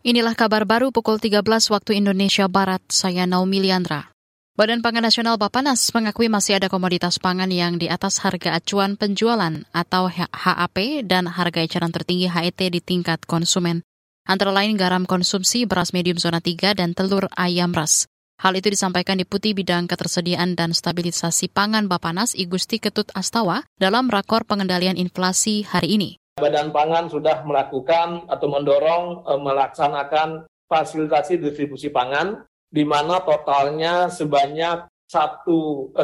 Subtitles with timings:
[0.00, 4.08] Inilah kabar baru pukul 13 waktu Indonesia Barat, saya Naomi Liandra.
[4.56, 9.60] Badan Pangan Nasional Bapanas mengakui masih ada komoditas pangan yang di atas harga acuan penjualan
[9.76, 13.84] atau HAP dan harga eceran tertinggi HET di tingkat konsumen.
[14.24, 18.08] Antara lain garam konsumsi, beras medium zona 3, dan telur ayam ras.
[18.40, 24.48] Hal itu disampaikan Deputi Bidang Ketersediaan dan Stabilisasi Pangan Bapanas Igusti Ketut Astawa dalam rakor
[24.48, 26.10] pengendalian inflasi hari ini.
[26.40, 34.88] Badan Pangan sudah melakukan atau mendorong e, melaksanakan fasilitasi distribusi pangan di mana totalnya sebanyak
[35.06, 36.00] 1.142,5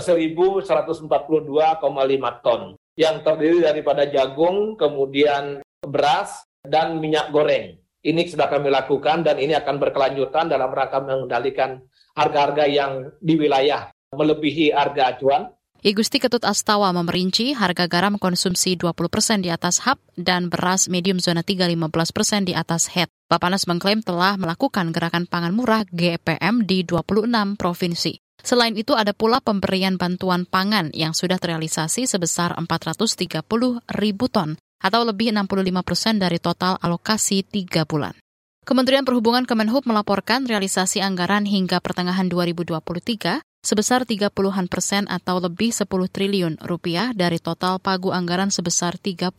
[1.09, 2.63] e, ton
[2.97, 7.79] yang terdiri daripada jagung, kemudian beras, dan minyak goreng.
[8.03, 11.83] Ini sudah kami lakukan dan ini akan berkelanjutan dalam rangka mengendalikan
[12.15, 15.51] harga-harga yang di wilayah melebihi harga acuan
[15.87, 20.91] I Gusti Ketut Astawa memerinci harga garam konsumsi 20 persen di atas HAP dan beras
[20.91, 23.07] medium zona 3 15 persen di atas HET.
[23.31, 28.19] Bapanas mengklaim telah melakukan gerakan pangan murah GPM di 26 provinsi.
[28.43, 33.47] Selain itu ada pula pemberian bantuan pangan yang sudah terrealisasi sebesar 430
[33.87, 38.19] ribu ton atau lebih 65 persen dari total alokasi 3 bulan.
[38.67, 45.91] Kementerian Perhubungan Kemenhub melaporkan realisasi anggaran hingga pertengahan 2023 sebesar 30-an persen atau lebih 10
[45.91, 49.35] triliun rupiah dari total pagu anggaran sebesar 34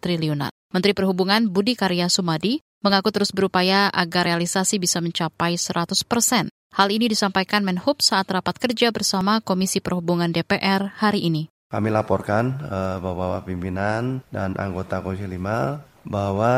[0.00, 0.48] triliunan.
[0.72, 6.48] Menteri Perhubungan Budi Karya Sumadi mengaku terus berupaya agar realisasi bisa mencapai 100 persen.
[6.72, 11.52] Hal ini disampaikan Menhub saat rapat kerja bersama Komisi Perhubungan DPR hari ini.
[11.68, 16.52] Kami laporkan uh, bahwa pimpinan dan anggota Komisi 5 bahwa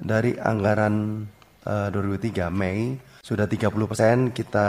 [0.00, 1.28] dari anggaran
[1.68, 4.68] uh, 2003 Mei sudah 30 persen kita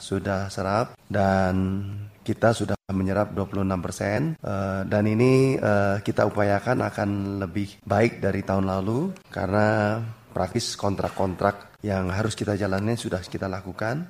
[0.00, 1.84] sudah serap dan
[2.20, 8.44] kita sudah menyerap 26 persen uh, dan ini uh, kita upayakan akan lebih baik dari
[8.44, 9.98] tahun lalu karena
[10.30, 14.06] praktis kontrak-kontrak yang harus kita jalani sudah kita lakukan.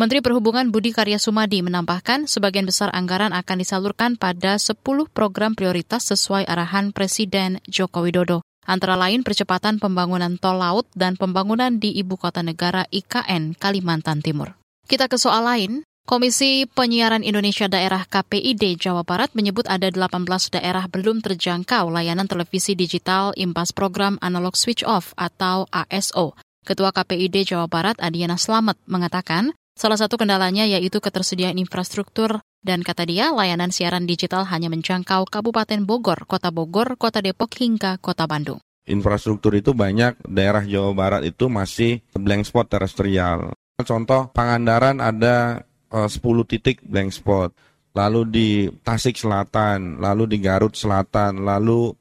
[0.00, 4.80] Menteri Perhubungan Budi Karya Sumadi menambahkan sebagian besar anggaran akan disalurkan pada 10
[5.12, 8.40] program prioritas sesuai arahan Presiden Joko Widodo
[8.70, 14.54] antara lain percepatan pembangunan tol laut dan pembangunan di Ibu Kota Negara IKN Kalimantan Timur.
[14.86, 20.90] Kita ke soal lain, Komisi Penyiaran Indonesia Daerah KPID Jawa Barat menyebut ada 18 daerah
[20.90, 26.34] belum terjangkau layanan televisi digital impas program analog switch off atau ASO.
[26.66, 33.08] Ketua KPID Jawa Barat Adiana Slamet mengatakan, salah satu kendalanya yaitu ketersediaan infrastruktur dan kata
[33.08, 38.60] dia, layanan siaran digital hanya menjangkau Kabupaten Bogor, Kota Bogor, Kota Depok, hingga Kota Bandung.
[38.84, 43.56] Infrastruktur itu banyak, daerah Jawa Barat itu masih blank spot terestrial.
[43.80, 47.56] Contoh, Pangandaran ada eh, uh, 10 titik blank spot.
[47.96, 48.48] Lalu di
[48.84, 51.96] Tasik Selatan, lalu di Garut Selatan, lalu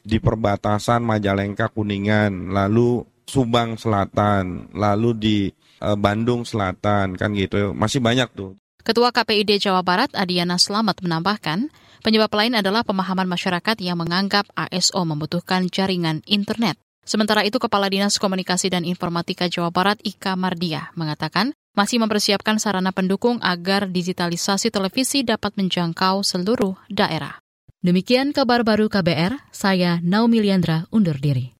[0.00, 5.38] di perbatasan Majalengka Kuningan, lalu Subang Selatan, lalu di
[5.84, 7.76] uh, Bandung Selatan, kan gitu.
[7.76, 8.56] Masih banyak tuh.
[8.80, 11.68] Ketua KPID Jawa Barat Adiana Slamet menambahkan,
[12.00, 16.80] penyebab lain adalah pemahaman masyarakat yang menganggap ASO membutuhkan jaringan internet.
[17.04, 22.96] Sementara itu, Kepala Dinas Komunikasi dan Informatika Jawa Barat Ika Mardia mengatakan masih mempersiapkan sarana
[22.96, 27.36] pendukung agar digitalisasi televisi dapat menjangkau seluruh daerah.
[27.84, 31.57] Demikian kabar baru KBR, saya Naomi Liandra undur diri.